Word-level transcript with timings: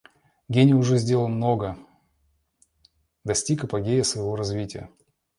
Гений 0.49 0.73
уже 0.73 0.97
сделал 0.97 1.27
много, 1.27 1.77
достиг 3.23 3.65
апогея 3.65 4.01
своего 4.01 4.35
развития. 4.35 4.89